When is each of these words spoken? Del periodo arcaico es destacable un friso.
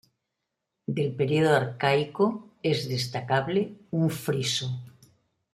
Del 0.95 1.13
periodo 1.15 1.55
arcaico 1.55 2.55
es 2.63 2.89
destacable 2.89 3.75
un 3.91 4.09
friso. 4.09 4.71